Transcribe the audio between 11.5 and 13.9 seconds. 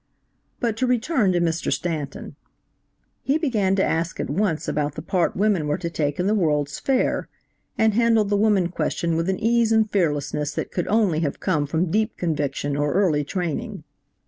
from deep conviction or early training.